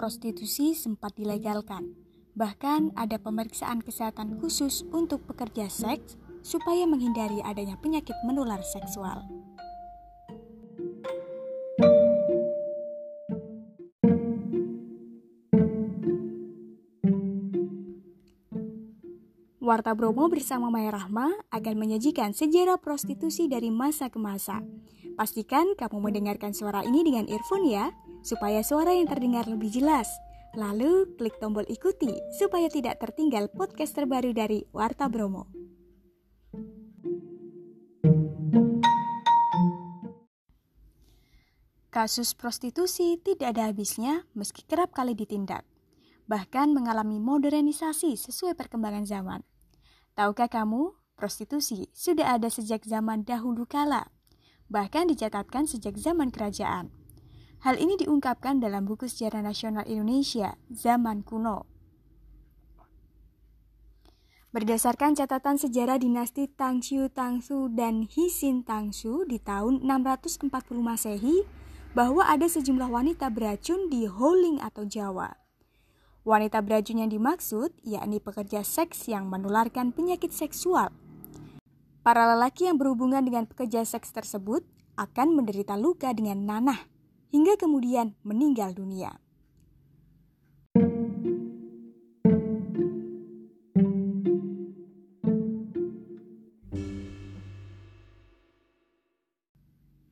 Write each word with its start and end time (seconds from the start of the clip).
prostitusi 0.00 0.72
sempat 0.72 1.12
dilegalkan. 1.12 1.92
Bahkan 2.32 2.96
ada 2.96 3.20
pemeriksaan 3.20 3.84
kesehatan 3.84 4.40
khusus 4.40 4.80
untuk 4.96 5.28
pekerja 5.28 5.68
seks 5.68 6.16
supaya 6.40 6.88
menghindari 6.88 7.44
adanya 7.44 7.76
penyakit 7.76 8.16
menular 8.24 8.64
seksual. 8.64 9.28
Warta 19.60 19.92
Bromo 19.92 20.26
bersama 20.32 20.72
Maya 20.72 20.96
Rahma 20.96 21.28
akan 21.52 21.74
menyajikan 21.76 22.32
sejarah 22.32 22.80
prostitusi 22.80 23.46
dari 23.52 23.68
masa 23.68 24.08
ke 24.08 24.16
masa. 24.16 24.64
Pastikan 25.14 25.76
kamu 25.76 26.10
mendengarkan 26.10 26.56
suara 26.56 26.80
ini 26.82 27.04
dengan 27.04 27.28
earphone 27.28 27.68
ya, 27.68 27.92
supaya 28.20 28.60
suara 28.64 28.92
yang 28.96 29.08
terdengar 29.08 29.48
lebih 29.48 29.72
jelas. 29.72 30.08
Lalu 30.58 31.14
klik 31.14 31.38
tombol 31.38 31.62
ikuti 31.70 32.10
supaya 32.34 32.66
tidak 32.66 32.98
tertinggal 32.98 33.46
podcast 33.54 33.94
terbaru 33.94 34.34
dari 34.34 34.66
Warta 34.74 35.06
Bromo. 35.06 35.46
Kasus 41.90 42.38
prostitusi 42.38 43.18
tidak 43.18 43.58
ada 43.58 43.66
habisnya 43.66 44.22
meski 44.38 44.62
kerap 44.62 44.94
kali 44.94 45.14
ditindak, 45.18 45.66
bahkan 46.30 46.70
mengalami 46.70 47.18
modernisasi 47.18 48.14
sesuai 48.14 48.54
perkembangan 48.54 49.02
zaman. 49.06 49.42
Tahukah 50.14 50.46
kamu, 50.46 50.94
prostitusi 51.18 51.90
sudah 51.90 52.38
ada 52.38 52.46
sejak 52.46 52.86
zaman 52.86 53.26
dahulu 53.26 53.66
kala, 53.66 54.06
bahkan 54.70 55.10
dicatatkan 55.10 55.66
sejak 55.66 55.98
zaman 55.98 56.30
kerajaan. 56.30 56.99
Hal 57.60 57.76
ini 57.76 57.92
diungkapkan 58.00 58.56
dalam 58.56 58.88
buku 58.88 59.04
Sejarah 59.04 59.44
Nasional 59.44 59.84
Indonesia 59.84 60.56
Zaman 60.72 61.20
Kuno. 61.20 61.68
Berdasarkan 64.56 65.12
catatan 65.12 65.60
sejarah 65.60 66.00
dinasti 66.00 66.48
Tangxiu 66.48 67.12
Tangsu 67.12 67.68
dan 67.68 68.08
Hisin 68.08 68.64
Tangsu 68.64 69.28
di 69.28 69.36
tahun 69.36 69.84
640 69.84 70.48
Masehi, 70.80 71.44
bahwa 71.92 72.24
ada 72.24 72.48
sejumlah 72.48 72.88
wanita 72.88 73.28
beracun 73.28 73.92
di 73.92 74.08
Holing 74.08 74.64
atau 74.64 74.88
Jawa. 74.88 75.36
Wanita 76.24 76.64
beracun 76.64 77.04
yang 77.04 77.12
dimaksud 77.12 77.76
yakni 77.84 78.24
pekerja 78.24 78.64
seks 78.64 79.04
yang 79.04 79.28
menularkan 79.28 79.92
penyakit 79.92 80.32
seksual. 80.32 80.88
Para 82.00 82.24
lelaki 82.24 82.72
yang 82.72 82.80
berhubungan 82.80 83.20
dengan 83.20 83.44
pekerja 83.44 83.84
seks 83.84 84.16
tersebut 84.16 84.64
akan 84.96 85.36
menderita 85.36 85.76
luka 85.76 86.16
dengan 86.16 86.48
nanah 86.48 86.89
hingga 87.30 87.56
kemudian 87.56 88.18
meninggal 88.26 88.74
dunia. 88.74 89.18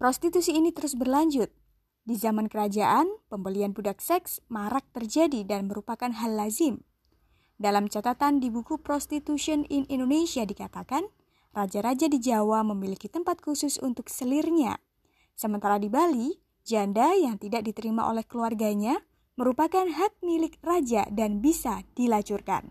Prostitusi 0.00 0.56
ini 0.56 0.72
terus 0.72 0.96
berlanjut 0.96 1.52
di 2.08 2.16
zaman 2.16 2.48
kerajaan, 2.48 3.06
pembelian 3.28 3.76
budak 3.76 4.00
seks 4.00 4.40
marak 4.48 4.88
terjadi 4.96 5.44
dan 5.44 5.68
merupakan 5.68 6.08
hal 6.08 6.32
lazim. 6.34 6.82
Dalam 7.60 7.92
catatan 7.92 8.40
di 8.40 8.48
buku 8.48 8.80
Prostitution 8.80 9.68
in 9.68 9.84
Indonesia 9.92 10.48
dikatakan, 10.48 11.04
raja-raja 11.52 12.08
di 12.08 12.16
Jawa 12.16 12.64
memiliki 12.64 13.12
tempat 13.12 13.44
khusus 13.44 13.76
untuk 13.78 14.08
selirnya. 14.08 14.80
Sementara 15.36 15.76
di 15.76 15.92
Bali, 15.92 16.34
janda 16.66 17.16
yang 17.16 17.36
tidak 17.36 17.66
diterima 17.66 18.08
oleh 18.08 18.24
keluarganya 18.24 19.00
merupakan 19.38 19.88
hak 19.88 20.20
milik 20.20 20.60
raja 20.60 21.08
dan 21.08 21.40
bisa 21.40 21.84
dilacurkan. 21.96 22.68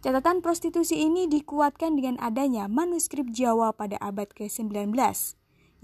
Catatan 0.00 0.40
prostitusi 0.40 1.04
ini 1.04 1.28
dikuatkan 1.28 1.98
dengan 1.98 2.16
adanya 2.24 2.70
manuskrip 2.70 3.28
Jawa 3.34 3.76
pada 3.76 4.00
abad 4.00 4.32
ke-19, 4.32 4.96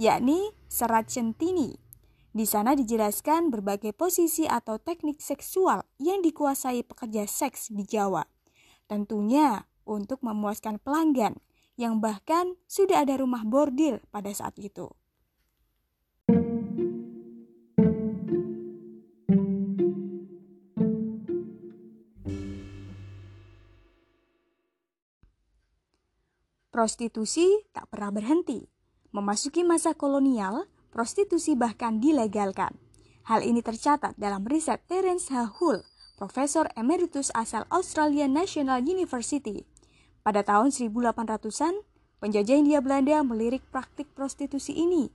yakni 0.00 0.56
Serat 0.72 1.12
Centini 1.12 1.76
di 2.36 2.44
sana 2.44 2.76
dijelaskan 2.76 3.48
berbagai 3.48 3.96
posisi 3.96 4.44
atau 4.44 4.76
teknik 4.76 5.25
seksual 5.25 5.88
yang 5.96 6.20
dikuasai 6.20 6.84
pekerja 6.84 7.25
seks 7.25 7.72
di 7.72 7.80
Jawa. 7.88 8.28
Tentunya 8.84 9.64
untuk 9.88 10.20
memuaskan 10.20 10.76
pelanggan 10.76 11.41
yang 11.80 12.04
bahkan 12.04 12.60
sudah 12.69 13.08
ada 13.08 13.16
rumah 13.16 13.41
bordil 13.41 14.04
pada 14.12 14.28
saat 14.36 14.52
itu. 14.60 14.92
Prostitusi 26.76 27.64
tak 27.72 27.88
pernah 27.88 28.12
berhenti. 28.12 28.69
Memasuki 29.09 29.64
masa 29.64 29.97
kolonial, 29.97 30.69
prostitusi 30.92 31.56
bahkan 31.56 32.04
dilegalkan. 32.04 32.76
Hal 33.25 33.41
ini 33.48 33.64
tercatat 33.64 34.12
dalam 34.20 34.44
riset 34.44 34.84
Terence 34.84 35.32
H. 35.32 35.56
Hull, 35.56 35.81
Profesor 36.20 36.69
Emeritus 36.76 37.32
asal 37.32 37.64
Australian 37.72 38.37
National 38.37 38.84
University. 38.84 39.64
Pada 40.20 40.44
tahun 40.44 40.69
1800-an, 40.69 41.81
penjajah 42.20 42.60
India 42.60 42.84
Belanda 42.84 43.25
melirik 43.25 43.64
praktik 43.72 44.12
prostitusi 44.12 44.76
ini. 44.76 45.08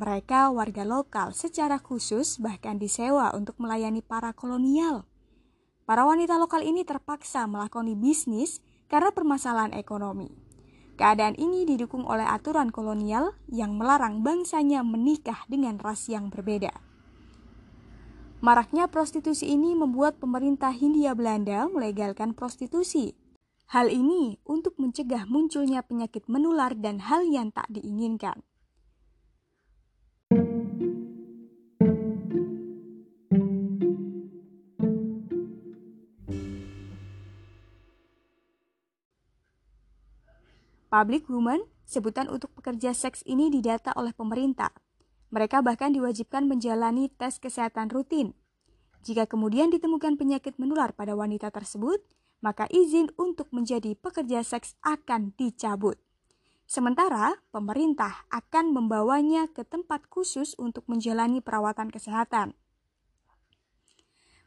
Mereka 0.00 0.56
warga 0.56 0.88
lokal 0.88 1.36
secara 1.36 1.84
khusus 1.84 2.40
bahkan 2.40 2.80
disewa 2.80 3.28
untuk 3.36 3.60
melayani 3.60 4.00
para 4.00 4.32
kolonial. 4.32 5.04
Para 5.84 6.08
wanita 6.08 6.40
lokal 6.40 6.64
ini 6.64 6.80
terpaksa 6.80 7.44
melakoni 7.44 7.92
bisnis 7.92 8.64
karena 8.88 9.12
permasalahan 9.12 9.76
ekonomi. 9.76 10.43
Keadaan 10.94 11.34
ini 11.34 11.66
didukung 11.66 12.06
oleh 12.06 12.22
aturan 12.22 12.70
kolonial 12.70 13.34
yang 13.50 13.74
melarang 13.74 14.22
bangsanya 14.22 14.86
menikah 14.86 15.42
dengan 15.50 15.82
ras 15.82 16.06
yang 16.06 16.30
berbeda. 16.30 16.70
Maraknya 18.44 18.86
prostitusi 18.86 19.50
ini 19.50 19.74
membuat 19.74 20.20
pemerintah 20.22 20.70
Hindia 20.70 21.16
Belanda 21.16 21.66
melegalkan 21.66 22.36
prostitusi. 22.36 23.16
Hal 23.72 23.90
ini 23.90 24.38
untuk 24.44 24.76
mencegah 24.78 25.26
munculnya 25.26 25.80
penyakit 25.82 26.28
menular 26.28 26.76
dan 26.78 27.00
hal 27.02 27.24
yang 27.24 27.50
tak 27.50 27.66
diinginkan. 27.72 28.44
Public 40.94 41.26
woman, 41.26 41.58
sebutan 41.82 42.30
untuk 42.30 42.54
pekerja 42.54 42.94
seks 42.94 43.26
ini 43.26 43.50
didata 43.50 43.90
oleh 43.98 44.14
pemerintah. 44.14 44.70
Mereka 45.34 45.58
bahkan 45.58 45.90
diwajibkan 45.90 46.46
menjalani 46.46 47.10
tes 47.10 47.42
kesehatan 47.42 47.90
rutin. 47.90 48.30
Jika 49.02 49.26
kemudian 49.26 49.74
ditemukan 49.74 50.14
penyakit 50.14 50.54
menular 50.54 50.94
pada 50.94 51.18
wanita 51.18 51.50
tersebut, 51.50 51.98
maka 52.46 52.70
izin 52.70 53.10
untuk 53.18 53.50
menjadi 53.50 53.98
pekerja 53.98 54.46
seks 54.46 54.78
akan 54.86 55.34
dicabut. 55.34 55.98
Sementara 56.70 57.42
pemerintah 57.50 58.30
akan 58.30 58.70
membawanya 58.70 59.50
ke 59.50 59.66
tempat 59.66 60.06
khusus 60.06 60.54
untuk 60.62 60.86
menjalani 60.86 61.42
perawatan 61.42 61.90
kesehatan. 61.90 62.54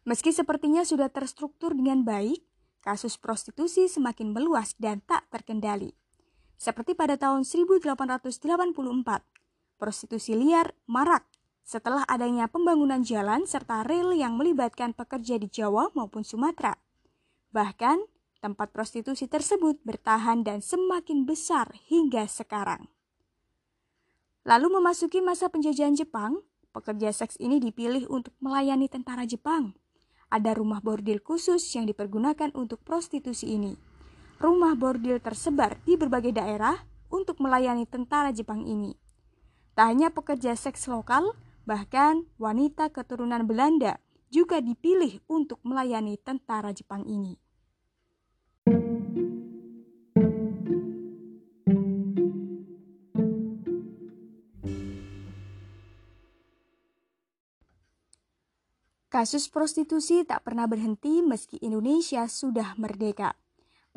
Meski 0.07 0.31
sepertinya 0.31 0.87
sudah 0.87 1.11
terstruktur 1.11 1.75
dengan 1.75 2.07
baik, 2.07 2.39
kasus 2.79 3.19
prostitusi 3.19 3.91
semakin 3.91 4.31
meluas 4.31 4.79
dan 4.79 5.03
tak 5.03 5.27
terkendali. 5.27 5.91
Seperti 6.57 6.97
pada 6.97 7.21
tahun 7.21 7.45
1884, 7.45 7.85
prostitusi 9.77 10.33
liar 10.33 10.73
marak 10.89 11.21
setelah 11.61 12.01
adanya 12.09 12.49
pembangunan 12.49 13.05
jalan 13.05 13.45
serta 13.45 13.85
rel 13.85 14.17
yang 14.17 14.33
melibatkan 14.41 14.97
pekerja 14.97 15.37
di 15.37 15.45
Jawa 15.53 15.93
maupun 15.93 16.25
Sumatera. 16.25 16.73
Bahkan, 17.53 18.01
tempat 18.41 18.73
prostitusi 18.73 19.29
tersebut 19.29 19.77
bertahan 19.85 20.41
dan 20.41 20.65
semakin 20.65 21.29
besar 21.29 21.77
hingga 21.93 22.25
sekarang. 22.25 22.89
Lalu 24.41 24.81
memasuki 24.81 25.21
masa 25.21 25.53
penjajahan 25.53 25.93
Jepang, 25.93 26.41
pekerja 26.73 27.13
seks 27.13 27.37
ini 27.37 27.61
dipilih 27.61 28.09
untuk 28.09 28.33
melayani 28.41 28.89
tentara 28.89 29.29
Jepang. 29.29 29.77
Ada 30.33 30.57
rumah 30.57 30.81
bordil 30.81 31.21
khusus 31.21 31.61
yang 31.77 31.85
dipergunakan 31.85 32.49
untuk 32.57 32.81
prostitusi 32.81 33.53
ini 33.53 33.96
rumah 34.37 34.77
bordil 34.77 35.17
tersebar 35.17 35.81
di 35.81 35.97
berbagai 35.97 36.37
daerah 36.37 36.77
untuk 37.09 37.41
melayani 37.41 37.89
tentara 37.89 38.29
Jepang 38.29 38.65
ini. 38.69 38.93
Tak 39.73 39.85
hanya 39.93 40.09
pekerja 40.13 40.53
seks 40.57 40.85
lokal, 40.89 41.33
bahkan 41.65 42.25
wanita 42.37 42.89
keturunan 42.93 43.45
Belanda 43.45 43.97
juga 44.29 44.61
dipilih 44.61 45.21
untuk 45.29 45.61
melayani 45.65 46.17
tentara 46.21 46.73
Jepang 46.73 47.05
ini. 47.05 47.37
Kasus 59.07 59.49
prostitusi 59.49 60.21
tak 60.29 60.45
pernah 60.45 60.69
berhenti 60.69 61.25
meski 61.25 61.57
Indonesia 61.65 62.29
sudah 62.29 62.77
merdeka. 62.77 63.33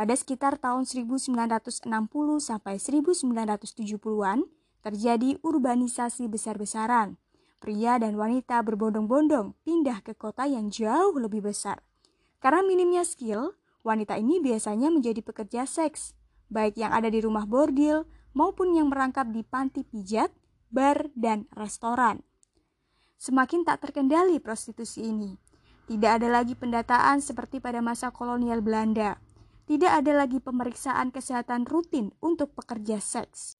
Pada 0.00 0.16
sekitar 0.16 0.56
tahun 0.56 0.88
1960 0.88 1.84
sampai 2.40 2.80
1970-an, 2.80 4.48
terjadi 4.80 5.36
urbanisasi 5.44 6.24
besar-besaran. 6.24 7.20
Pria 7.60 8.00
dan 8.00 8.16
wanita 8.16 8.64
berbondong-bondong 8.64 9.60
pindah 9.60 10.00
ke 10.00 10.16
kota 10.16 10.48
yang 10.48 10.72
jauh 10.72 11.12
lebih 11.20 11.44
besar. 11.44 11.84
Karena 12.40 12.64
minimnya 12.64 13.04
skill, 13.04 13.52
wanita 13.84 14.16
ini 14.16 14.40
biasanya 14.40 14.88
menjadi 14.88 15.20
pekerja 15.20 15.68
seks, 15.68 16.16
baik 16.48 16.80
yang 16.80 16.96
ada 16.96 17.12
di 17.12 17.20
rumah 17.20 17.44
bordil 17.44 18.08
maupun 18.32 18.72
yang 18.72 18.88
merangkap 18.88 19.28
di 19.28 19.44
panti 19.44 19.84
pijat, 19.84 20.32
bar, 20.72 21.12
dan 21.12 21.44
restoran 21.52 22.24
semakin 23.20 23.68
tak 23.68 23.84
terkendali 23.84 24.40
prostitusi 24.40 25.12
ini. 25.12 25.36
Tidak 25.84 26.08
ada 26.08 26.32
lagi 26.32 26.56
pendataan 26.56 27.20
seperti 27.20 27.60
pada 27.60 27.84
masa 27.84 28.08
kolonial 28.08 28.64
Belanda. 28.64 29.20
Tidak 29.70 29.86
ada 29.86 30.26
lagi 30.26 30.42
pemeriksaan 30.42 31.14
kesehatan 31.14 31.62
rutin 31.62 32.10
untuk 32.18 32.50
pekerja 32.58 32.98
seks. 32.98 33.54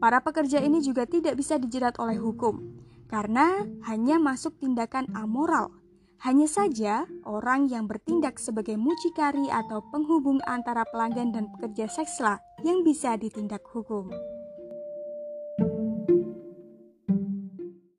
Para 0.00 0.24
pekerja 0.24 0.64
ini 0.64 0.80
juga 0.80 1.04
tidak 1.04 1.36
bisa 1.36 1.60
dijerat 1.60 2.00
oleh 2.00 2.16
hukum 2.16 2.72
karena 3.12 3.68
hanya 3.84 4.16
masuk 4.16 4.56
tindakan 4.56 5.12
amoral. 5.12 5.76
Hanya 6.24 6.48
saja 6.48 7.04
orang 7.28 7.68
yang 7.68 7.84
bertindak 7.84 8.40
sebagai 8.40 8.80
mucikari 8.80 9.52
atau 9.52 9.84
penghubung 9.92 10.40
antara 10.48 10.88
pelanggan 10.88 11.36
dan 11.36 11.52
pekerja 11.52 11.84
sekslah 11.84 12.40
yang 12.64 12.80
bisa 12.80 13.20
ditindak 13.20 13.60
hukum. 13.68 14.08